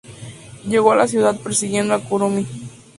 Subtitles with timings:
[0.67, 2.47] Llegó a la ciudad persiguiendo a Kurumi.